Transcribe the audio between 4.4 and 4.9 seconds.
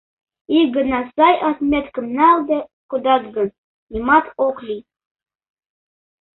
ок лий.